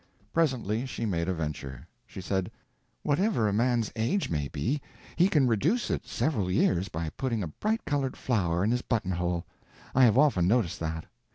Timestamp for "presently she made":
0.33-1.29